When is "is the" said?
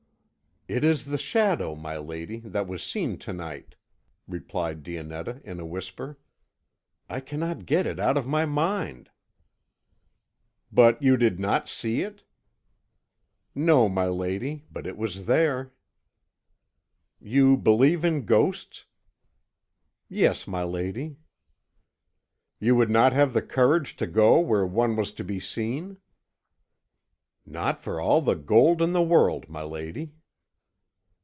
0.85-1.17